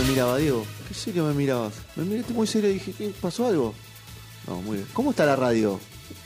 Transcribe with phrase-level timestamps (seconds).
[0.00, 0.64] Me miraba, Diego?
[0.88, 1.74] ¿Qué serio me mirabas?
[1.96, 3.74] Me miraste muy serio y dije, ¿qué pasó algo?
[4.46, 4.88] No, muy bien.
[4.92, 5.78] ¿Cómo está la radio?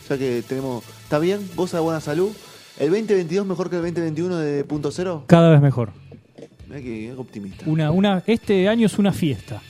[0.08, 0.84] Ya que tenemos.
[1.02, 1.48] ¿Está bien?
[1.54, 2.30] ¿Goza de buena salud?
[2.78, 5.24] ¿El 2022 mejor que el 2021 de punto cero?
[5.26, 5.90] Cada vez mejor.
[6.68, 7.64] Mira que, optimista.
[7.66, 9.60] Una, una, este año es una fiesta.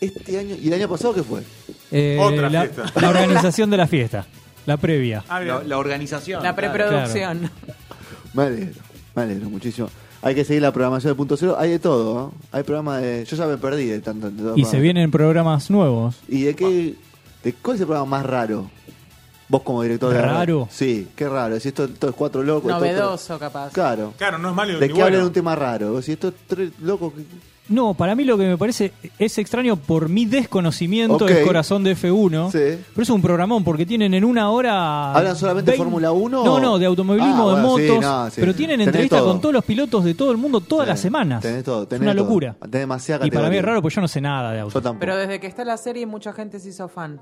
[0.00, 0.56] Este año.
[0.60, 1.42] ¿Y el año pasado qué fue?
[1.90, 3.00] Eh, Otra la, fiesta.
[3.00, 4.26] la organización de la fiesta.
[4.66, 5.24] La previa.
[5.28, 5.40] Ah.
[5.40, 6.42] La, la organización.
[6.42, 6.72] La claro.
[6.72, 7.50] preproducción.
[8.32, 8.82] Me alegro,
[9.14, 9.88] me alegro muchísimo.
[10.26, 11.54] Hay que seguir la programación de punto cero.
[11.58, 12.32] Hay de todo, ¿no?
[12.50, 13.24] Hay programas de.
[13.26, 14.30] Yo ya me perdí de tanto.
[14.30, 16.16] de Y se vienen programas nuevos.
[16.28, 16.94] ¿Y de qué?
[17.42, 18.70] ¿De cuál es el programa más raro?
[19.48, 20.26] Vos como director de la.
[20.26, 20.66] ¿Raro?
[20.70, 21.60] Sí, qué raro.
[21.60, 22.72] Si esto, esto es cuatro locos.
[22.72, 23.70] esto- Novedoso, capaz.
[23.72, 24.14] Claro.
[24.16, 25.26] Claro, no es malo ¿De ni qué hablan bueno.
[25.26, 26.00] un tema raro?
[26.00, 27.12] Si estos tres locos.
[27.66, 31.30] No, para mí lo que me parece es extraño por mi desconocimiento Ok.
[31.30, 32.50] es Corazón de F1.
[32.52, 32.58] Sí.
[32.92, 35.14] Pero es un programón porque tienen en una hora.
[35.14, 38.02] ¿Hablan solamente de 20 Fórmula 1 No, no, de automovilismo, Ah, de bueno, sí, motos.
[38.04, 38.36] no, sí.
[38.40, 39.28] Pero tienen Tenés entrevistas todo.
[39.32, 41.40] con todos los pilotos de todo el mundo todas Sí, las semanas.
[41.42, 41.84] Tenés todo.
[41.84, 42.24] es Tenés una todo.
[42.24, 42.56] locura.
[42.60, 44.74] Tenés demasiada Y para mí es raro porque yo no sé nada de autos.
[44.74, 45.00] Yo tampoco.
[45.00, 47.18] Pero desde que está la serie, mucha gente se hizo fan.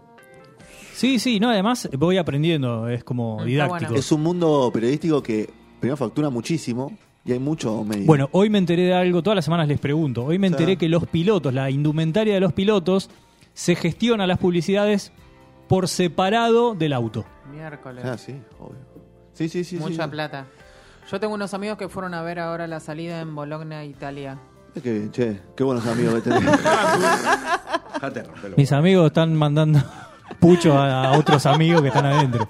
[0.96, 3.78] Sí, sí, no, además voy aprendiendo, es como Está didáctico.
[3.90, 3.96] bueno.
[3.96, 5.48] Es un mundo periodístico que
[5.80, 8.06] primero factura muchísimo y hay mucho medio.
[8.06, 10.24] Bueno, hoy me enteré de algo, todas las semanas les pregunto.
[10.24, 13.10] Hoy me enteré que los pilotos, la indumentaria de los pilotos,
[13.54, 15.12] se gestiona las publicidades
[15.68, 17.24] por separado del auto.
[17.52, 18.04] Miércoles.
[18.04, 18.80] Ah, sí, obvio.
[19.34, 19.76] Sí, sí, sí.
[19.76, 20.10] Mucha sí.
[20.10, 20.46] plata.
[21.10, 24.38] Yo tengo unos amigos que fueron a ver ahora la salida en Bologna, Italia.
[24.74, 25.40] Qué bien, che.
[25.56, 26.58] Qué buenos amigos que tenés.
[28.56, 29.80] Mis amigos están mandando
[30.40, 32.48] pucho a, a otros amigos que están adentro.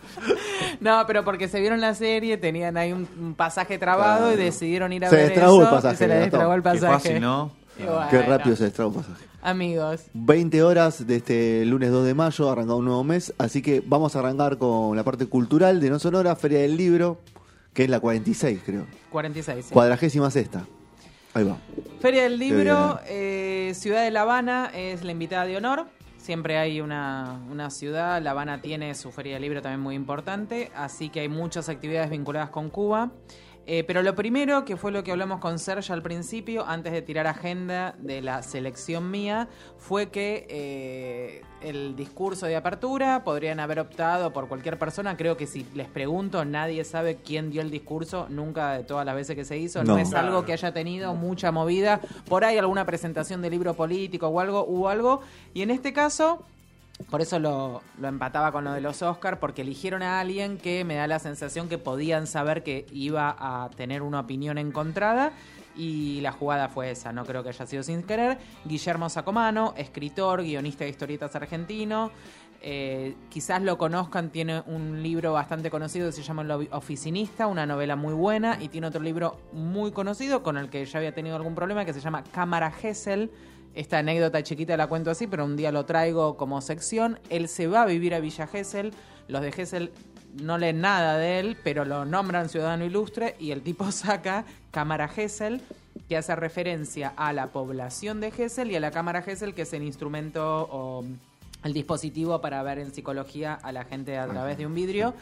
[0.83, 4.93] No, pero porque se vieron la serie, tenían ahí un, un pasaje trabado y decidieron
[4.93, 5.63] ir a Se ver destrabó eso.
[5.65, 6.93] el pasaje, y se les destrabó el Qué pasaje.
[6.93, 7.53] fácil, ¿no?
[7.79, 9.25] Bueno, Qué rápido se destraba un pasaje.
[9.41, 10.03] Amigos.
[10.13, 14.15] 20 horas de este lunes 2 de mayo, arrancado un nuevo mes, así que vamos
[14.15, 17.19] a arrancar con la parte cultural de No Sonora, Feria del Libro,
[17.73, 18.85] que es la 46, creo.
[19.11, 19.65] 46.
[19.67, 19.73] sí.
[19.73, 20.65] Cuadragésima sexta.
[21.35, 21.57] Ahí va.
[22.01, 25.87] Feria del Libro, eh, Ciudad de La Habana es la invitada de honor.
[26.23, 30.71] Siempre hay una, una ciudad, La Habana tiene su Feria del Libro también muy importante,
[30.77, 33.11] así que hay muchas actividades vinculadas con Cuba.
[33.65, 37.01] Eh, pero lo primero, que fue lo que hablamos con Sergio al principio, antes de
[37.01, 43.79] tirar agenda de la selección mía, fue que eh, el discurso de apertura podrían haber
[43.79, 45.17] optado por cualquier persona.
[45.17, 49.15] Creo que si les pregunto, nadie sabe quién dio el discurso nunca de todas las
[49.15, 49.85] veces que se hizo.
[49.85, 49.99] No, No.
[49.99, 52.01] es algo que haya tenido mucha movida.
[52.29, 55.21] Por ahí alguna presentación de libro político o algo, hubo algo.
[55.55, 56.43] Y en este caso,
[57.11, 60.95] por eso lo, empataba con lo de los Oscars, porque eligieron a alguien que me
[60.95, 65.33] da la sensación que podían saber que iba a tener una opinión encontrada.
[65.75, 68.39] Y la jugada fue esa, no creo que haya sido sin querer.
[68.65, 72.11] Guillermo Sacomano, escritor, guionista de historietas argentino.
[72.65, 77.67] Eh, quizás lo conozcan, tiene un libro bastante conocido que se llama El Oficinista, una
[77.67, 81.35] novela muy buena, y tiene otro libro muy conocido con el que ya había tenido
[81.35, 83.31] algún problema que se llama Cámara Gesell.
[83.75, 87.19] Esta anécdota chiquita la cuento así, pero un día lo traigo como sección.
[87.31, 88.93] Él se va a vivir a Villa Gesell.
[89.29, 89.93] Los de Gesell
[90.41, 95.09] no leen nada de él, pero lo nombran ciudadano ilustre y el tipo saca Cámara
[95.09, 95.61] Gesell,
[96.09, 99.73] que hace referencia a la población de Gesell y a la Cámara Gesell, que es
[99.73, 101.05] el instrumento o
[101.65, 105.15] el dispositivo para ver en psicología a la gente a través de un vidrio.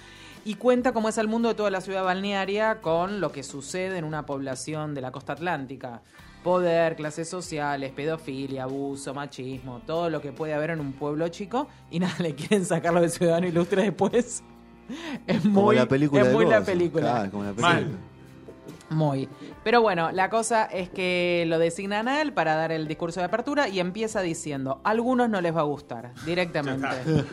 [0.44, 3.98] Y cuenta cómo es el mundo de toda la ciudad balnearia con lo que sucede
[3.98, 6.00] en una población de la costa atlántica.
[6.42, 11.68] Poder, clases sociales, pedofilia, abuso, machismo, todo lo que puede haber en un pueblo chico.
[11.90, 14.42] Y nada, le quieren sacarlo de ciudadano ilustre después.
[15.24, 17.02] Es muy, como la película es muy la película.
[17.02, 17.74] Claro, como la película.
[17.74, 18.09] Mal.
[18.90, 19.28] Muy.
[19.62, 23.26] Pero bueno, la cosa es que lo designan a él para dar el discurso de
[23.26, 26.88] apertura y empieza diciendo, a algunos no les va a gustar, directamente.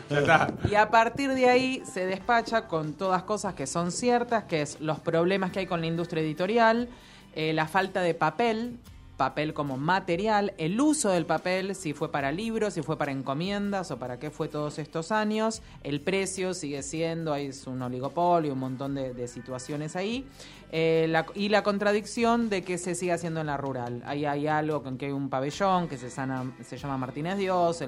[0.08, 0.54] Ya está.
[0.70, 4.80] Y a partir de ahí se despacha con todas cosas que son ciertas, que es
[4.80, 6.88] los problemas que hay con la industria editorial,
[7.34, 8.78] eh, la falta de papel,
[9.16, 13.90] papel como material, el uso del papel, si fue para libros, si fue para encomiendas
[13.90, 18.60] o para qué fue todos estos años, el precio sigue siendo, hay un oligopolio, un
[18.60, 20.24] montón de, de situaciones ahí,
[20.70, 24.02] eh, y la contradicción de que se sigue haciendo en la rural.
[24.04, 27.82] Ahí hay algo con que hay un pabellón que se, llama Martínez Dios,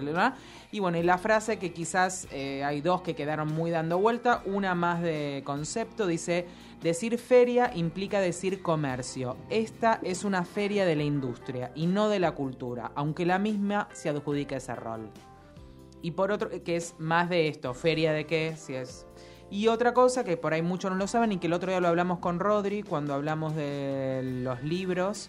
[0.72, 4.42] y bueno, y la frase que quizás eh, hay dos que quedaron muy dando vuelta,
[4.46, 6.46] una más de concepto, dice,
[6.82, 9.36] Decir feria implica decir comercio.
[9.50, 13.90] Esta es una feria de la industria y no de la cultura, aunque la misma
[13.92, 15.10] se adjudica ese rol.
[16.00, 19.06] Y por otro, que es más de esto, feria de qué, si es...
[19.50, 21.80] Y otra cosa que por ahí muchos no lo saben y que el otro día
[21.80, 25.28] lo hablamos con Rodri cuando hablamos de los libros,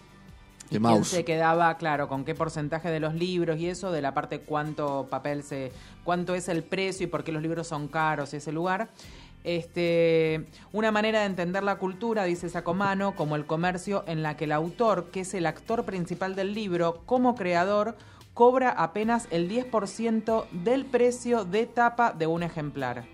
[0.70, 1.08] De mouse.
[1.08, 5.08] se quedaba, claro, con qué porcentaje de los libros y eso, de la parte cuánto
[5.10, 5.72] papel se,
[6.04, 8.90] cuánto es el precio y por qué los libros son caros ese lugar.
[9.44, 14.44] Este, una manera de entender la cultura, dice Sacomano, como el comercio en la que
[14.44, 17.96] el autor, que es el actor principal del libro, como creador,
[18.34, 23.04] cobra apenas el 10% del precio de tapa de un ejemplar.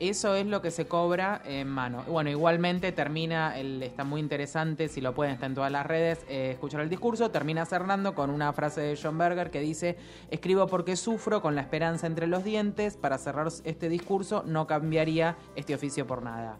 [0.00, 2.02] Eso es lo que se cobra en mano.
[2.08, 6.26] Bueno, igualmente termina, el, está muy interesante, si lo pueden, está en todas las redes,
[6.28, 9.96] eh, escuchar el discurso, termina Hernando con una frase de John Berger que dice,
[10.32, 15.36] escribo porque sufro con la esperanza entre los dientes, para cerrar este discurso no cambiaría
[15.54, 16.58] este oficio por nada.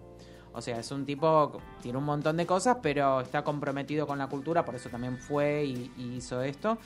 [0.53, 4.29] O sea, es un tipo, tiene un montón de cosas, pero está comprometido con la
[4.29, 6.79] cultura, por eso también fue y, y hizo esto.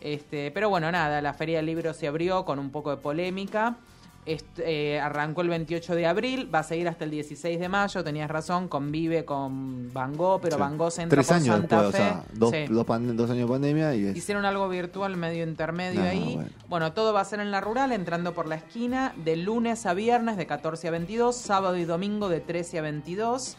[0.00, 3.76] Este, pero bueno, nada, la Feria del Libro se abrió con un poco de polémica.
[4.26, 8.28] Eh, arrancó el 28 de abril, va a seguir hasta el 16 de mayo, tenías
[8.28, 10.60] razón, convive con Van Gogh, pero Sí.
[10.60, 12.02] Van Gogh se entra Tres por años Santa después, Fe.
[12.02, 12.64] o sea, dos, Sí.
[12.68, 14.16] dos, dos años de pandemia y es...
[14.16, 16.34] Hicieron algo virtual medio intermedio No, ahí.
[16.34, 16.50] bueno.
[16.68, 16.92] Bueno.
[16.92, 20.36] todo va a ser en la rural, entrando por la esquina, de lunes a viernes
[20.36, 23.56] de 14 a 22, sábado y domingo de 13 a 22.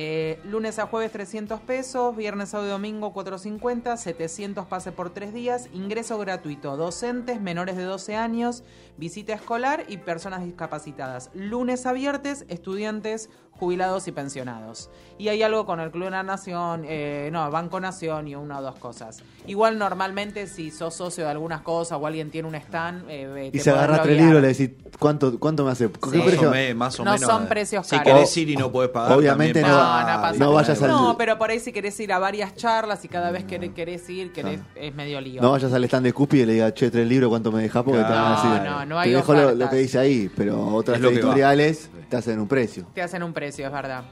[0.00, 5.34] Eh, lunes a jueves 300 pesos, viernes, sábado y domingo 450, 700 pase por tres
[5.34, 8.62] días, ingreso gratuito, docentes, menores de 12 años,
[8.96, 11.30] visita escolar y personas discapacitadas.
[11.34, 14.90] Lunes a viernes, estudiantes, jubilados y pensionados.
[15.18, 18.60] Y hay algo con el Club de la Nación, eh, no, Banco Nación y una
[18.60, 19.18] o dos cosas.
[19.48, 23.50] Igual normalmente si sos socio de algunas cosas o alguien tiene un stand, eh, Y
[23.50, 25.90] te se agarra tres libros y le decís, ¿cuánto, cuánto me hace?
[25.90, 26.16] ¿Qué Sí.
[26.18, 26.48] Más precio?
[26.48, 27.28] o, me- más o No menos.
[27.28, 28.12] son eh, precios Si caros.
[28.12, 29.18] querés ir y no podés pagar.
[29.18, 32.18] Obviamente no- No, no no vayas al- No, pero por ahí si querés ir a
[32.20, 35.42] varias charlas y cada vez que querés ir, querés, es medio lío.
[35.42, 37.82] No vayas al stand de Scoopy y le digas, che, tres libros, ¿cuánto me dejas?
[37.82, 39.58] Porque te van a No, decir, no, no te hay dejo lo, ofertas.
[39.58, 42.86] lo que dice ahí, pero otras editoriales te hacen un precio.
[42.94, 44.04] te hacen un precio, es verdad.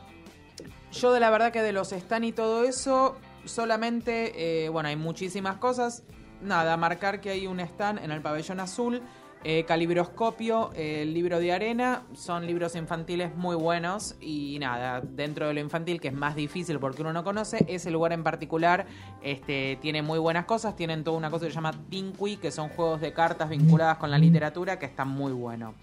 [0.93, 4.97] Yo de la verdad que de los stand y todo eso, solamente, eh, bueno, hay
[4.97, 6.03] muchísimas cosas.
[6.43, 9.03] Nada, marcar que hay un stand en el pabellón azul,
[9.44, 15.55] eh, calibroscopio, eh, libro de arena, son libros infantiles muy buenos y nada, dentro de
[15.55, 18.87] lo infantil que es más difícil porque uno no conoce, ese lugar en particular
[19.23, 22.71] este, tiene muy buenas cosas, tienen toda una cosa que se llama Tinqui, que son
[22.71, 25.75] juegos de cartas vinculadas con la literatura, que están muy bueno.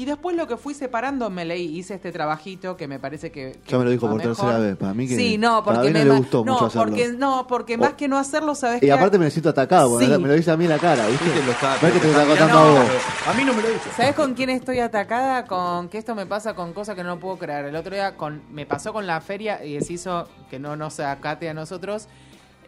[0.00, 3.52] Y después lo que fui separando, me leí, hice este trabajito que me parece que...
[3.62, 4.34] que Ya me lo dijo por mejor.
[4.34, 6.52] tercera vez, para mí que- Sí, no, para porque mí no me le gustó no,
[6.54, 6.84] mucho hacerlo.
[6.86, 10.06] porque no, porque más que no hacerlo, sabes Y que aparte me siento atacado, porque
[10.06, 10.10] Sí.
[10.12, 11.22] me lo dice a mí en la cara, ¿viste?
[11.26, 12.80] Viste, lo está- no es que te lo está contando a vos.
[13.28, 13.90] A mí no me lo dice.
[13.94, 15.44] ¿Sabes con quién estoy atacada?
[15.44, 17.66] Con que esto me pasa con cosas que no puedo creer.
[17.66, 20.98] El otro día con, me pasó con la feria y se hizo que no nos
[21.00, 22.08] acate a nosotros.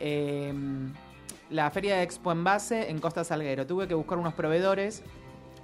[0.01, 0.53] eh,
[1.49, 3.67] la feria de Expo en base en Costa Salguero.
[3.67, 5.03] Tuve que buscar unos proveedores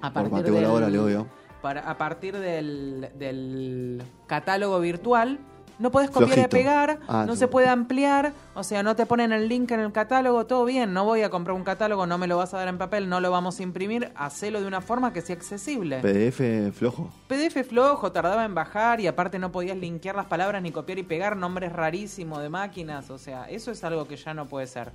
[0.01, 1.27] a Por partir Mateo del, Laborale, obvio.
[1.63, 5.39] Para- a partir del, del catálogo virtual.
[5.79, 6.57] No puedes copiar Flojito.
[6.57, 7.37] y pegar, Ah, no no.
[7.37, 10.93] se puede ampliar, o sea, no te ponen el link en el catálogo, todo bien,
[10.93, 13.21] no voy a comprar un catálogo, no me lo vas a dar en papel, no
[13.21, 16.01] lo vamos a imprimir, hacelo de una forma que sea accesible.
[16.01, 17.13] PDF flojo.
[17.29, 21.05] PDF flojo, tardaba en bajar y aparte no podías linkear las palabras ni copiar y
[21.05, 23.09] pegar nombres rarísimos de máquinas.
[23.11, 24.91] O sea, eso es algo que ya no puede ser.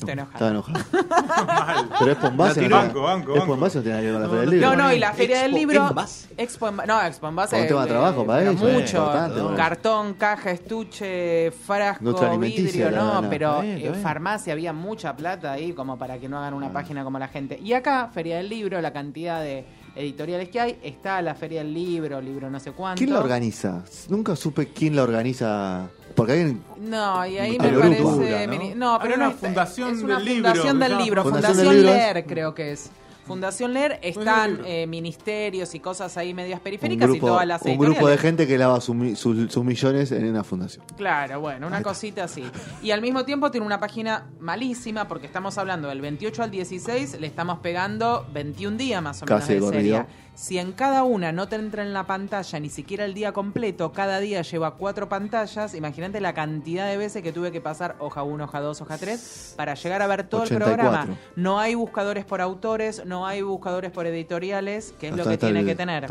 [0.00, 0.48] Está enojado.
[0.50, 1.88] enojado.
[1.98, 2.68] Pero es Pombase.
[2.68, 3.42] No Banco, Es.
[3.44, 4.70] Pombase no tiene nada que ver con la Feria del Libro.
[4.70, 5.88] No, no, y la feria del Expo libro.
[5.88, 6.28] en base.
[6.36, 7.50] Expo en No, Expo en base.
[7.56, 9.12] Con un tema de trabajo para ellos, Mucho.
[9.56, 13.24] Cartón, caja, estuche, frasco, vidrio, no.
[13.28, 14.02] pero está está bien.
[14.02, 16.72] farmacia había mucha plata ahí como para que no hagan una Ah.
[16.72, 17.58] página como la gente.
[17.62, 19.64] Y acá, Feria del Libro, la cantidad de
[19.96, 22.98] editoriales que hay, está la Feria del Libro, libro no sé cuánto.
[22.98, 23.82] ¿Quién la organiza?
[24.08, 25.88] Nunca supe quién la organiza.
[26.20, 26.62] Porque alguien.
[26.78, 28.02] No, y ahí me parece.
[28.02, 28.16] ¿no?
[28.52, 31.22] mini- No, pero Hay no una es- fundación es una del libro, fundación del libro,
[31.22, 32.90] Fundación Fundación, del Libro es- Leer, creo que es.
[33.26, 34.64] Fundación Leer Fundación están Libro.
[34.66, 38.18] eh, ministerios y cosas ahí medias Un periféricas y grupo, todas las un grupo de
[38.18, 40.84] gente que lava su mi- sus sus millones en una fundación.
[40.96, 42.44] Claro, bueno, una cosita así.
[42.82, 47.20] Y al mismo tiempo tiene una página malísima porque estamos hablando del 28 al 16,
[47.20, 49.96] le estamos pegando 21 días más o menos Casi de corrido.
[49.98, 50.06] serie.
[50.34, 53.92] Si en cada una no te entra en la pantalla ni siquiera el día completo,
[53.92, 58.22] cada día lleva cuatro pantallas, imagínate la cantidad de veces que tuve que pasar hoja
[58.22, 60.76] 1, hoja 2, hoja 3 para llegar a ver todo el 84.
[60.90, 61.18] programa.
[61.36, 65.60] No hay buscadores por autores, no hay buscadores por editoriales, que es lo que tiene
[65.60, 66.06] el- que tener.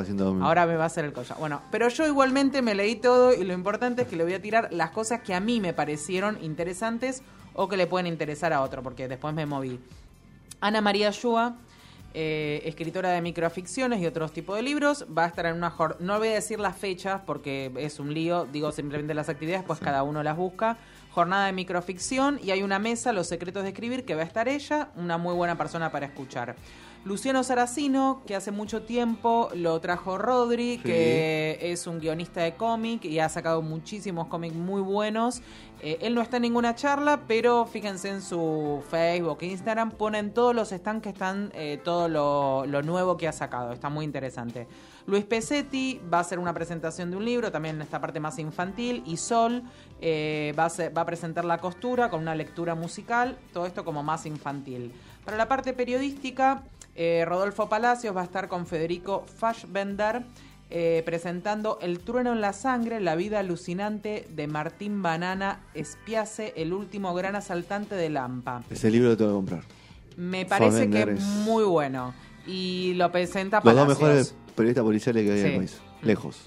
[0.45, 1.39] Ahora me va a hacer el collar.
[1.39, 4.41] Bueno, pero yo igualmente me leí todo y lo importante es que le voy a
[4.41, 7.23] tirar las cosas que a mí me parecieron interesantes
[7.55, 9.79] o que le pueden interesar a otro, porque después me moví.
[10.61, 11.55] Ana María Yua
[12.13, 15.05] eh, escritora de microficciones y otros tipos de libros.
[15.15, 18.13] Va a estar en una jornada, no voy a decir las fechas porque es un
[18.13, 20.77] lío, digo simplemente las actividades, pues cada uno las busca.
[21.11, 24.47] Jornada de microficción y hay una mesa, Los Secretos de Escribir, que va a estar
[24.47, 26.55] ella, una muy buena persona para escuchar.
[27.05, 30.83] Luciano Saracino, que hace mucho tiempo lo trajo Rodri, Sí.
[30.83, 35.41] que es un guionista de cómic y ha sacado muchísimos cómics muy buenos.
[35.81, 40.33] Eh, él no está en ninguna charla, pero fíjense en su Facebook e Instagram, ponen
[40.33, 43.71] todos los stands que están, eh, todo lo, lo nuevo que ha sacado.
[43.71, 44.67] Está muy interesante.
[45.07, 48.37] Luis Pesetti va a hacer una presentación de un libro, también en esta parte más
[48.39, 49.03] infantil.
[49.05, 49.63] Y Sol
[50.01, 53.85] eh, va, a ser- va a presentar la costura con una lectura musical, todo esto
[53.85, 54.91] como más infantil.
[55.23, 56.63] Para la parte periodística,
[57.01, 60.23] eh, Rodolfo Palacios va a estar con Federico Fassbender
[60.69, 66.73] eh, presentando El trueno en la sangre, la vida alucinante de Martín Banana Espiace, el
[66.73, 68.63] último gran asaltante de Lampa.
[68.69, 69.63] Ese libro lo tengo que comprar.
[70.17, 72.13] Me parece que Fassbender es es- muy bueno.
[72.45, 73.99] Y lo presenta Los dos Palacios.
[73.99, 75.77] mejores periodistas policiales que hay en el país.
[76.01, 76.37] Lejos.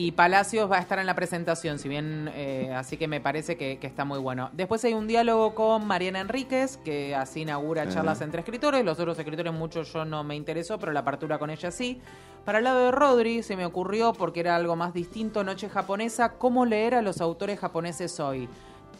[0.00, 3.56] Y Palacios va a estar en la presentación, si bien, eh, así que me parece
[3.56, 4.48] que, que está muy bueno.
[4.52, 8.84] Después hay un diálogo con Mariana Enríquez, que así inaugura charlas entre escritores.
[8.84, 12.00] Los otros escritores muchos yo no me interesó, pero la apertura con ella sí.
[12.44, 16.34] Para el lado de Rodri se me ocurrió, porque era algo más distinto, Noche Japonesa,
[16.34, 18.48] cómo leer a los autores japoneses hoy.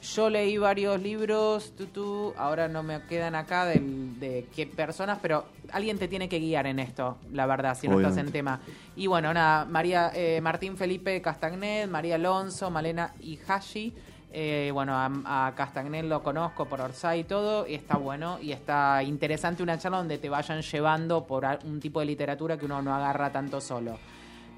[0.02, 5.98] Yo leí varios libros, tutú, ahora no me quedan acá de qué personas, pero alguien
[5.98, 8.60] te tiene que guiar en esto, la verdad, si no estás en tema.
[8.96, 13.92] Y bueno, nada, María, eh, Martín Felipe Castagnet, María Alonso, Malena Ihashi.
[14.30, 18.52] Eh, bueno, a, a Castagnet lo conozco por Orsay y todo, y está bueno y
[18.52, 22.82] está interesante una charla donde te vayan llevando por un tipo de literatura que uno
[22.82, 23.98] no agarra tanto solo.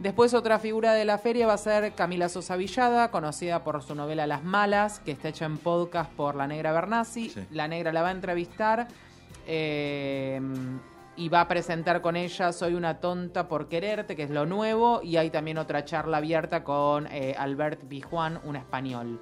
[0.01, 3.95] Después otra figura de la feria va a ser Camila Sosa Villada, conocida por su
[3.95, 7.29] novela Las Malas, que está hecha en podcast por La Negra Bernasi.
[7.29, 7.45] Sí.
[7.51, 8.89] La Negra la va a entrevistar
[9.47, 10.41] eh,
[11.17, 15.03] y va a presentar con ella Soy una tonta por quererte, que es lo nuevo,
[15.03, 19.21] y hay también otra charla abierta con eh, Albert Bijuan, un español.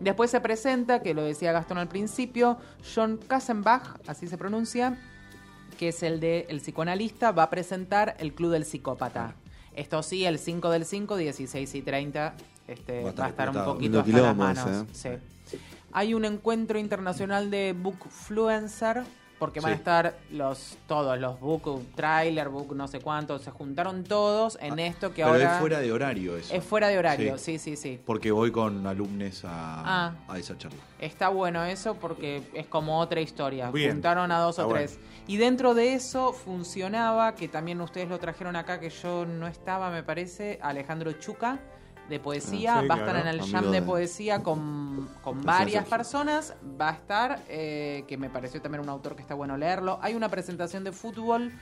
[0.00, 2.56] Después se presenta, que lo decía Gastón al principio,
[2.94, 4.98] John Kassenbach, así se pronuncia,
[5.78, 9.34] que es el de el psicoanalista, va a presentar el Club del Psicópata.
[9.76, 12.34] Esto sí, el 5 del 5, 16 y 30,
[12.66, 14.86] este, Va a va a estar estar un poquito hasta las manos.
[14.92, 15.58] ese, sí.
[15.92, 19.04] Hay un encuentro internacional de Bookfluencer,
[19.38, 24.02] porque van a estar los todos, los book trailer, book no sé cuántos, se juntaron
[24.04, 26.54] todos en esto que Ah, Pero ahora es fuera de horario eso.
[26.54, 27.58] es fuera de horario, Sí.
[27.58, 28.00] sí, sí, sí.
[28.06, 29.48] Porque voy con alumnos a,
[30.08, 30.14] Ah.
[30.28, 30.78] a esa charla.
[30.98, 33.70] Está bueno eso porque es como otra historia.
[33.70, 33.92] Bien.
[33.92, 34.98] Juntaron a dos o Está tres.
[35.26, 39.90] Y dentro de eso funcionaba, que también ustedes lo trajeron acá, que yo no estaba,
[39.90, 41.58] me parece, Alejandro Chuca,
[42.08, 42.80] de poesía.
[42.80, 43.18] Sí, va a estar claro.
[43.20, 45.90] en el jam de de- poesía con, con varias Sergio.
[45.90, 46.54] personas.
[46.80, 49.98] Va a estar, eh, que me pareció también un autor que está bueno leerlo.
[50.02, 51.52] Hay una presentación de fútbol.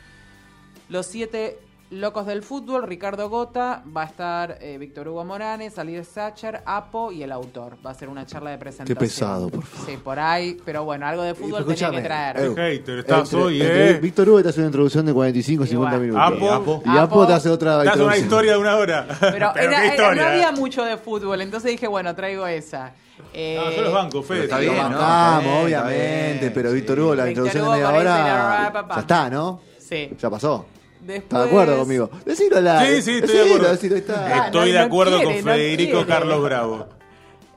[0.89, 1.59] Los siete
[1.91, 7.13] locos del fútbol, Ricardo Gota, va a estar eh, Víctor Hugo Moranes, Alier Sacher, Apo
[7.13, 7.77] y el autor.
[7.87, 8.99] Va a ser una charla de presentación.
[8.99, 9.87] pesado, por favor.
[9.91, 12.37] Sí, por ahí, pero bueno, algo de fútbol tenía escúchame, que traer.
[12.57, 13.99] Hater estás Entre- hoy, entre eh.
[14.01, 16.01] Víctor Hugo te hace una introducción de 45 50 Igual.
[16.01, 16.37] minutos.
[16.37, 16.53] Apo.
[16.53, 16.83] Apo.
[16.85, 17.27] Y Apo Apo.
[17.29, 18.25] te hace otra Te hace una introducción.
[18.25, 19.07] historia de una hora.
[19.21, 20.23] Pero, Pero era- qué era- historia.
[20.23, 20.53] no había eh.
[20.53, 22.93] mucho de fútbol, entonces dije, bueno, traigo esa.
[23.33, 24.45] Eh, Ah, yo los banco, Fede.
[24.45, 24.91] está lo bien, banco.
[24.95, 24.99] ¿no?
[24.99, 26.75] Vamos, Está bien, obviamente, está bien, pero sí.
[26.75, 28.71] Víctor Hugo, la Víctor introducción Hugo de media hora.
[28.73, 29.61] rapa, Ya está, ¿no?
[29.79, 30.11] Sí.
[30.19, 30.67] Ya pasó.
[31.07, 32.11] Después, ¿Estás de acuerdo conmigo?
[32.25, 32.57] Decilo.
[32.57, 33.71] Sí, sí, estoy de Decilo, acuerdo.
[33.73, 34.27] decilo, ahí está.
[34.27, 36.07] Ah, Estoy no, de no acuerdo quiere, con Federico.
[36.07, 36.87] Carlos Bravo.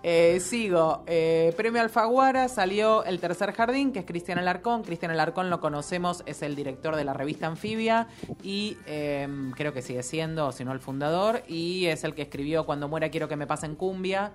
[0.04, 1.04] Eh, sigo.
[1.08, 4.84] Eh, Premio Alfaguara salió El Tercer Jardín, que es Cristian Alarcón.
[4.84, 8.08] Cristian Alarcón lo conocemos, es el director de la revista Anfibia
[8.42, 12.66] y eh, creo que sigue siendo, si no el fundador, y es el que escribió
[12.66, 14.32] Cuando muera quiero que me pasen cumbia,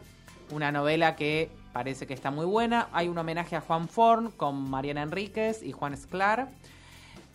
[0.50, 2.88] una novela que parece que está muy buena.
[2.92, 6.50] Hay un homenaje a Juan Forn con Mariana Enríquez y Juan Esclar.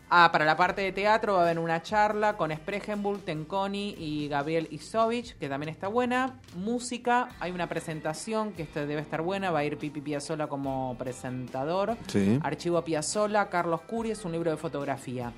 [0.09, 4.29] Ah, para la parte de teatro va a haber una charla con Spregenbull, Tenconi y
[4.29, 6.39] Gabriel Isovich, que también está buena.
[6.55, 10.95] Música, hay una presentación que este debe estar buena, va a ir Pipi Piazzola como
[10.97, 11.97] presentador.
[12.07, 12.39] Sí.
[12.41, 15.33] Archivo Piazzola, Carlos Curi, es un libro de fotografía.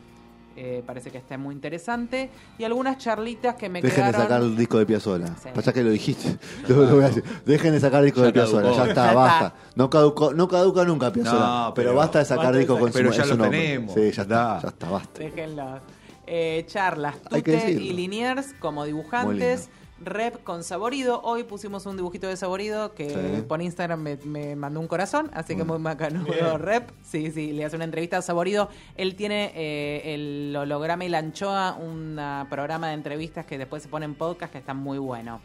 [0.61, 2.29] Eh, parece que está muy interesante.
[2.57, 5.27] Y algunas charlitas que me Dejen de sacar el disco de Piazzola.
[5.41, 5.47] Sí.
[5.55, 6.37] Pasa que lo dijiste.
[6.67, 7.23] Lo- lo voy a decir.
[7.45, 8.63] Dejen de sacar el disco Ya de Piazzola.
[8.63, 8.83] caducó.
[8.83, 9.53] Ya está, basta.
[9.75, 11.39] No, caducó, no caduca nunca Piazzola.
[11.67, 13.59] No, pero, pero basta de sacar discos con sacar- su, pero ya su lo nombre.
[13.61, 13.93] tenemos.
[13.93, 15.19] Sí, ya está, ya está, basta.
[15.19, 15.79] Déjenlo.
[16.27, 19.69] Eh, charlas, Tute y Liniers como dibujantes.
[20.01, 21.21] Rep con Saborido.
[21.23, 23.41] Hoy pusimos un dibujito de Saborido que Sí.
[23.47, 26.25] por Instagram me, me mandó un corazón, así que Muy muy macanudo.
[26.57, 26.89] Rep.
[27.03, 28.69] Sí, sí, le hace una entrevista a Saborido.
[28.95, 32.17] Él tiene eh, el holograma y la anchoa, un
[32.49, 35.41] programa de entrevistas que después se pone en podcast que está muy bueno.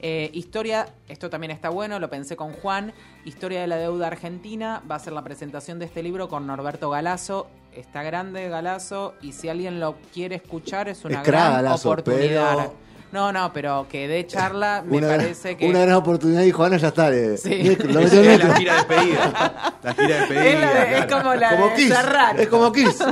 [0.00, 2.92] Eh, historia, esto también está bueno, lo pensé con Juan.
[3.24, 4.82] Historia de la deuda argentina.
[4.90, 7.46] Va a ser la presentación de este libro con Norberto Galazo.
[7.72, 12.56] está grande Galazo y si alguien lo quiere escuchar es una Es gran Galazo, oportunidad.
[12.56, 15.66] pero- No, no, pero que dé charla me una, gran- parece que...
[15.70, 17.08] una gran oportunidad y Juana ya está.
[17.10, 17.62] le- Sí.
[17.62, 19.74] lo Es metió en la gira despedida.
[19.82, 20.44] La gira despedida.
[20.44, 21.88] Es, la de- es como la como de Kiss.
[21.94, 22.38] Serrat.
[22.40, 22.98] Es como Kiss.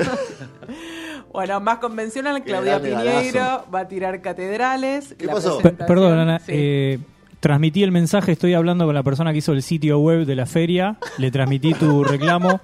[1.33, 5.15] Bueno, más convencional, Claudia Piñeiro va a tirar catedrales.
[5.19, 5.61] ¿Qué la pasó?
[5.61, 6.39] Perdón, Ana.
[6.41, 6.45] Sí.
[6.55, 6.99] eh,
[7.41, 10.45] transmití el mensaje, estoy hablando con la persona que hizo el sitio web de la
[10.45, 12.61] feria, le transmití tu reclamo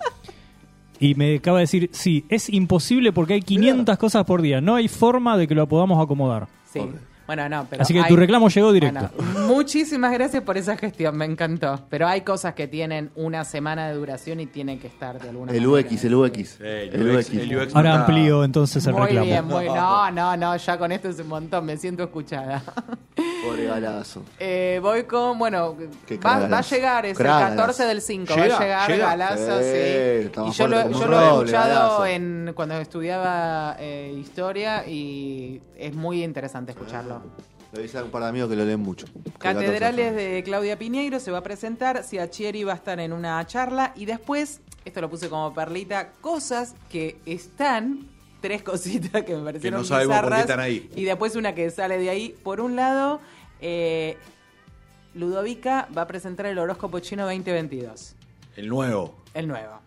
[1.00, 4.75] y me acaba de decir, sí, es imposible porque hay 500 cosas por día, no
[4.75, 6.47] hay forma de que lo podamos acomodar.
[6.71, 6.80] Sí.
[7.29, 9.11] Bueno, no, pero Así que hay- tu reclamo llegó directo.
[9.17, 11.79] Bueno, muchísimas gracias por esa gestión, me encantó.
[11.91, 15.53] Pero hay cosas que tienen una semana de duración y tienen que estar de alguna
[15.53, 15.87] El manera.
[15.89, 16.49] UX, el UX.
[16.49, 19.27] Sí, el UX, el UX Ahora amplío entonces el Muy reclamo.
[19.27, 22.63] bien, muy No, no, no, ya con esto es un montón, me siento escuchada.
[23.45, 24.23] Pobre Galazo.
[24.39, 25.77] Eh, voy con, bueno,
[26.25, 27.87] va, va a llegar, es el 14 Galazo.
[27.87, 29.07] del 5, va Llega, a llegar llega.
[29.07, 35.61] Galazo, Sí, Y yo lo, yo lo he escuchado en, cuando estudiaba eh, historia y
[35.77, 37.18] es muy interesante escucharlo.
[37.77, 39.07] Avisé a un par de amigos que lo leen mucho.
[39.25, 43.13] Que Catedrales 14 de Claudia Piñeiro se va a presentar, Siachieri va a estar en
[43.13, 48.09] una charla y después, esto lo puse como perlita, cosas que están,
[48.41, 50.91] tres cositas que me parecieron no sabemos por qué bizarras, están ahí.
[50.97, 52.35] y después una que sale de ahí.
[52.43, 53.21] Por un lado,
[53.61, 54.17] eh,
[55.15, 58.15] Ludovica va a presentar el horóscopo chino 2022,
[58.57, 59.15] El nuevo.
[59.35, 59.81] el nuevo.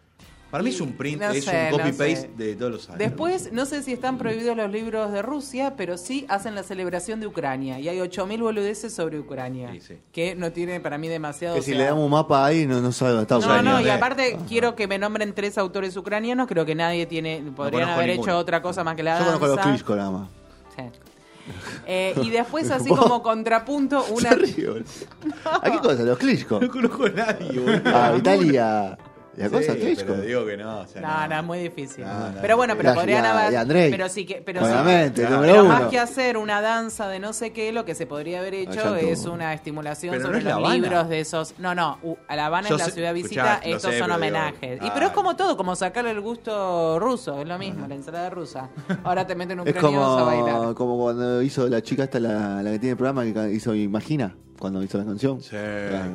[0.52, 2.30] Para mí es Y un print, no es sé, un no copy-paste sé.
[2.36, 3.00] de todos los años.
[3.00, 7.22] Después, no sé si están prohibidos los libros de Rusia, pero sí hacen la celebración
[7.22, 7.80] de Ucrania.
[7.80, 9.70] Y hay 8.000 boludeces sobre Ucrania.
[9.72, 9.98] Sí, sí.
[10.12, 11.56] Que no tiene para mí demasiado...
[11.56, 13.72] Que si le damos un mapa ahí, no, no sabe dónde está No, Ucrania.
[13.72, 13.92] no, y eh.
[13.92, 16.48] aparte quiero que me nombren tres autores ucranianos.
[16.50, 17.38] Creo que nadie tiene...
[17.56, 18.32] Podrían conozco haber ninguno.
[18.32, 19.40] hecho otra cosa más que la Yo danza.
[19.40, 20.30] conozco a los Klitschko nada más.
[20.76, 20.84] Sí.
[21.88, 24.30] Eh, y después, así Vos- como contrapunto, una...
[25.62, 26.04] ¿A qué cosa?
[26.04, 26.60] ¿Los Klitschko?
[26.60, 27.96] No conozco a nadie, boludo.
[27.98, 28.98] A Italia.
[29.38, 30.08] ¿Y a Sí, cosa Klitschko?
[30.12, 30.80] pero digo que no.
[30.82, 32.04] o sea, No, no, es muy difícil.
[32.06, 33.66] No, no, pero bueno, pero podrían haber...
[33.92, 34.42] Pero sí que...
[34.46, 34.68] Pero sí-
[35.14, 35.42] Claro.
[35.42, 35.64] Pero uno.
[35.70, 38.96] más que hacer una danza de no sé qué, lo que se podría haber hecho
[38.96, 41.54] es una estimulación Pero no sobre es La los libros de esos.
[41.60, 44.08] No, no, a La Habana Yo es la sé- ciudad visita, escuchá, estos sé, son
[44.10, 44.80] pero digo, homenajes.
[44.86, 48.30] y pero es como todo, como sacarle el gusto ruso, es lo mismo, la ensalada
[48.30, 48.70] rusa.
[49.04, 50.76] Ahora te meten un Es ucraniano a como, bailar.
[50.76, 54.36] como cuando hizo la chica esta, la, la que tiene el programa, que hizo Imagina,
[54.60, 55.42] cuando hizo la canción.
[55.42, 56.12] Sí, Claro.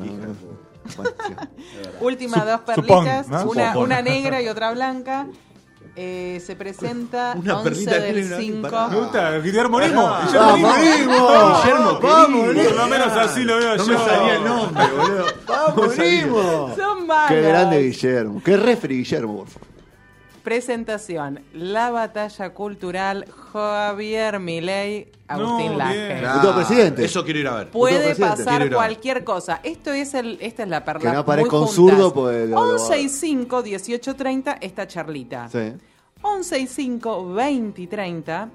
[0.97, 1.11] Bueno.
[2.01, 3.45] Últimas dos perlitas, ¿no?
[3.81, 5.27] una, negra y otra blanca.
[5.99, 8.69] Eh, se presenta Una 11 perlita del tiene una- 5.
[8.69, 8.89] pará.
[8.89, 10.03] Me gusta, Guillermo Nimo.
[10.03, 10.77] ¡Vamos, Guillermo Nimo.
[10.77, 11.99] Guillermo!
[12.03, 13.93] ¡Vamos, Por lo menos así lo veo No yo.
[13.99, 15.25] me salía el nombre, boludo.
[15.49, 16.75] ¡Vamos, Nimo!
[16.77, 17.29] Son malas.
[17.31, 18.43] ¡Qué grande Guillermo!
[18.45, 19.69] ¡Qué refri Guillermo, por favor!
[20.47, 26.23] Presentación, la batalla cultural Javier Milei, Agustín No, Laje.
[26.25, 27.05] Futuro presidente.
[27.05, 27.71] Eso quiero ir a ver.
[27.73, 29.59] Puede pasar cualquier cosa.
[29.65, 31.01] Esto es el, esta es la perla.
[31.11, 35.49] Que no aparezca un zurdo, pues, lo- lo- 11 y 5, 18 30, esta charlita.
[35.49, 35.73] Sí.
[36.23, 38.51] 11 y 5, 20 y 30, Para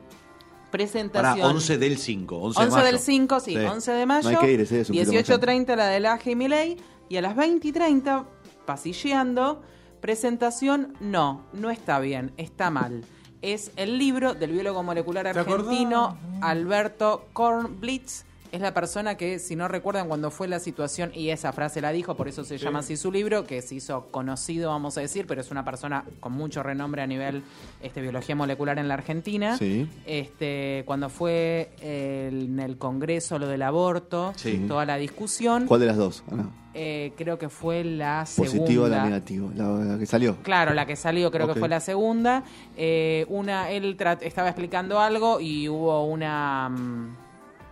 [0.72, 1.46] presentación.
[1.46, 2.38] 11 del 5.
[2.38, 2.86] 11, de 11 mayo.
[2.90, 4.32] del 5, sí, 11 de mayo.
[4.32, 6.78] No hay que ir, más 18.30 la de Laje y Milei.
[7.10, 8.24] Y a las 20 y 30,
[8.66, 9.62] pasilleando,
[10.02, 13.06] presentación, no, no está bien, está mal.
[13.42, 18.26] Es el libro del biólogo molecular argentino Alberto Kornblitz.
[18.52, 21.94] Es la persona que, si no recuerdan cuando fue la situación, y esa frase la
[21.94, 25.26] dijo, por eso se llama así su libro, que se hizo conocido, vamos a decir,
[25.26, 27.44] pero es una persona con mucho renombre a nivel
[27.82, 29.88] este, biología molecular en la Argentina Sí.
[30.06, 34.66] este, cuando fue el- en el Congreso lo del aborto, Sí.
[34.68, 36.24] toda la discusión, ¿Cuál de las dos?
[36.30, 36.52] Ah, no.
[36.74, 38.58] eh, creo que fue la segunda.
[38.58, 39.50] ¿Positiva o la negativa?
[39.56, 40.36] La, la que salió.
[40.44, 42.44] Claro, la que salió creo que fue la segunda.
[42.76, 47.16] Eh, una, él estaba explicando algo y hubo una, mm,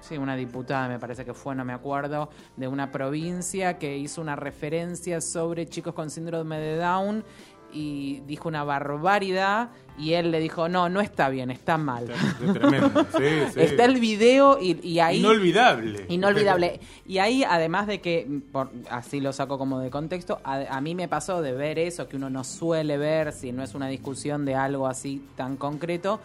[0.10, 4.20] sí, una diputada, me parece que fue, no me acuerdo, de una provincia que hizo
[4.22, 7.24] una referencia sobre chicos con síndrome de Down
[7.72, 12.10] y dijo una barbaridad y él le dijo, no, no está bien, está mal.
[12.10, 13.06] Es tremendo.
[13.18, 13.60] Sí, sí.
[13.62, 15.20] Está el video y, y ahí...
[15.20, 16.06] Inolvidable.
[16.10, 16.80] Inolvidable.
[17.06, 20.96] Y ahí, además de que, por- así lo saco como de contexto, a, a mí
[20.96, 24.46] me pasó de ver eso que uno no suele ver si no es una discusión
[24.46, 26.20] de algo así tan concreto.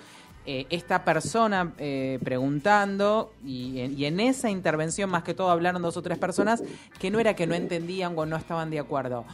[0.47, 5.81] Eh, esta persona eh, preguntando y en, y en esa intervención más que todo hablaron
[5.83, 6.63] dos o tres personas
[6.99, 9.25] que no era que no entendían o no estaban de acuerdo.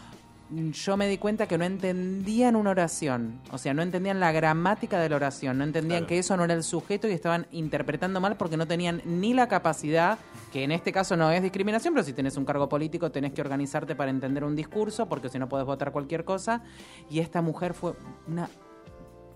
[0.53, 4.99] Yo me di cuenta que no entendían una oración, o sea, no entendían la gramática
[4.99, 6.09] de la oración, no entendían Claro.
[6.09, 9.47] que eso no era el sujeto y estaban interpretando mal porque no tenían ni la
[9.47, 10.19] capacidad,
[10.53, 13.41] que en este caso no es discriminación, pero si tenés un cargo político tenés que
[13.43, 16.63] organizarte para entender un discurso, porque si no podés votar cualquier cosa.
[17.09, 17.93] Y esta mujer fue
[18.27, 18.51] una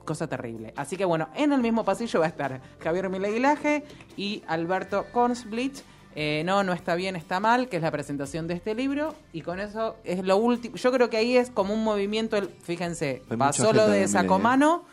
[0.05, 0.73] cosa terrible.
[0.77, 3.85] Así que bueno, en el mismo pasillo va a estar Javier Milei Laje
[4.17, 5.83] y Alberto Kornsblitz.
[6.17, 9.41] eh, no, no está bien, está mal, que es la presentación de este libro, y
[9.43, 10.77] con eso es lo último.
[10.77, 14.85] Yo creo que ahí es como un movimiento, fíjense, Hay pasó lo de Sacomano,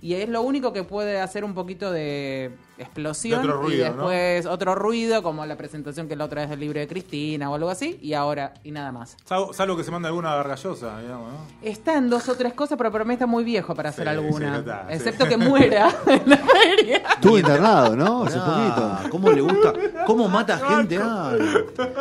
[0.00, 3.90] y es lo único que puede hacer un poquito de explosión, De otro ruido, y
[3.90, 4.08] ¿no?
[4.08, 7.54] después otro ruido, como la presentación que la otra vez del libro de Cristina o
[7.54, 9.16] algo así, y ahora, y nada más.
[9.24, 11.38] Salvo, salvo que se manda alguna gargallosa, digamos, ¿no?
[11.62, 14.10] Está en dos o tres cosas, pero para mí está muy viejo para hacer Sí,
[14.10, 14.54] alguna.
[14.54, 14.94] sí, está, sí.
[14.94, 17.02] excepto que muera en la feria.
[17.14, 18.24] Estuvo internado, ¿no?
[18.24, 18.98] Hace poquito.
[19.10, 19.72] ¿Cómo le gusta?
[20.06, 20.98] ¿Cómo mata gente?
[21.02, 21.32] Ah,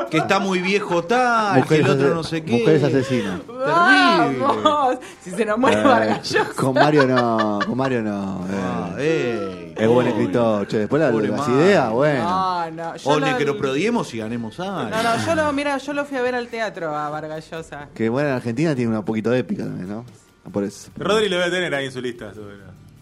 [0.09, 2.53] que está muy viejo tal, que el otro no sé qué.
[2.53, 3.39] mujeres asesinas.
[3.41, 4.39] Terrible.
[4.39, 4.97] ¡Vamos!
[5.21, 6.51] Si se nos muere Eh, Vargas Llosa.
[6.55, 8.45] con Mario no, con Mario no.
[8.49, 8.59] eh.
[8.61, 10.77] Ah, ey, es buen escritor, che.
[10.79, 12.23] Después la- Pobre las ideas, bueno.
[12.23, 12.95] No, no.
[12.95, 14.89] Yo O lo- necroprodiemos y ganemos algo.
[14.89, 17.89] No, no, yo lo, mira, yo lo fui a ver al teatro a Vargas Llosa.
[17.93, 20.05] Que bueno, en Argentina tiene una poquito de épica también, ¿no?
[20.51, 20.89] Por eso.
[20.97, 22.33] Rodri lo debe tener ahí en su lista.
[22.33, 22.53] seguro.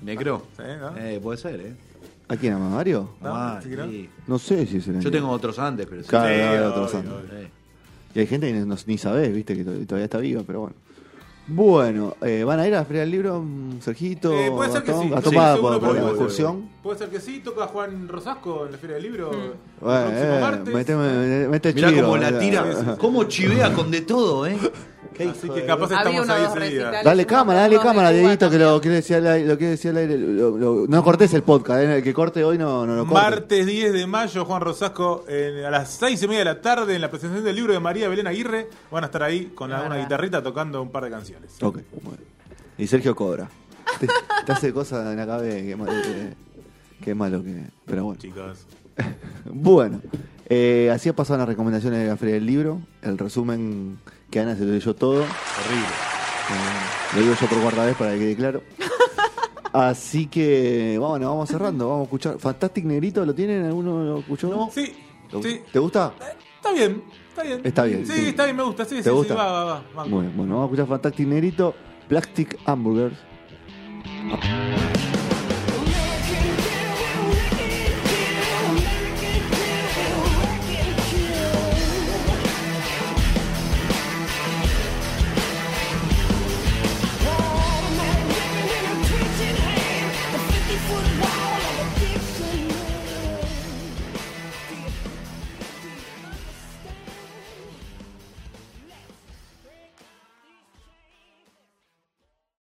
[0.01, 0.45] Necro.
[0.57, 0.97] Sí, ¿no?
[0.97, 1.75] Eh, puede ser, ¿eh?
[2.29, 3.11] ¿A quién ama Mario?
[3.21, 3.33] ¿No?
[3.35, 3.85] Ah, ¿Sí que no?
[3.85, 4.09] sí.
[4.27, 6.09] No sé si es el Yo tengo otros antes, pero sí.
[6.09, 7.17] Claro, Sí, hay otros obvio.
[7.17, 7.33] antes.
[7.33, 7.51] Eh.
[8.15, 10.75] Y hay gente que no- ni sabés, viste, que to- todavía está viva, pero bueno.
[11.49, 14.33] Bueno, eh, ¿van a ir a la Feria del Libro, mm, Sergito?
[14.37, 15.09] Eh, puede ser que sí.
[15.09, 16.09] Gastón Sí, va por, la puede ser.
[16.09, 16.69] excursión.
[16.83, 19.31] Puede ser que sí, toca Juan Rosasco en la Feria del Libro.
[19.31, 20.73] el Bueno, próximo eh, martes.
[20.73, 22.39] meteme- mete Mirá chivo, cómo la mirá.
[22.39, 24.57] tira, cómo chivea con de todo, ¿eh?
[25.13, 26.59] Qué Así que capaz estamos ahí dos ese día.
[26.85, 27.03] recitales.
[27.03, 29.97] Dale cámara, dale cámara, Dieguito, que lo, que decía al aire- lo que decía al
[29.97, 30.17] aire.
[30.17, 33.13] lo- lo- no cortes el podcast, eh, el que corte hoy no, no lo corte.
[33.23, 36.95] Martes 10 de mayo, Juan Rosasco, en- a las 6 y media de la tarde,
[36.95, 38.69] en la presentación del libro de María Belén Aguirre.
[38.91, 40.03] Van a estar ahí con Es una verdad.
[40.03, 41.51] guitarrita tocando un par de canciones.
[41.61, 42.19] Ok, bueno.
[42.77, 43.49] Y Sergio cobra.
[43.99, 44.07] Te,
[44.45, 47.63] te hace cosas en la cabeza que, mal- que, que malo que.
[47.85, 48.19] Pero bueno.
[48.21, 48.65] Chicos.
[49.45, 50.01] Bueno,
[50.49, 52.81] eh, así ha pasado las recomendaciones de la Feria del Libro.
[53.01, 53.97] El resumen
[54.29, 55.15] que Ana se lo leyó todo.
[55.21, 55.87] Horrible.
[56.49, 58.63] Eh, lo digo yo por cuarta vez para que quede claro.
[59.73, 61.87] Así que, bueno, vamos cerrando.
[61.89, 62.39] Vamos a escuchar.
[62.39, 63.65] Fantastic Negrito, ¿lo tienen?
[63.65, 64.69] ¿Alguno lo escuchó?
[64.73, 64.93] Sí,
[65.31, 65.61] ¿Lo- sí.
[65.71, 66.13] ¿Te gusta?
[66.55, 67.61] Está bien, está bien.
[67.63, 68.25] Está bien, Sí, sí.
[68.29, 68.85] está bien, me gusta.
[68.85, 69.33] Sí, ¿Te sí, gusta?
[69.33, 70.03] sí, va, va, va.
[70.05, 71.75] bueno, vamos a escuchar Fantastic Negrito,
[72.07, 73.15] Plastic Hamburgers.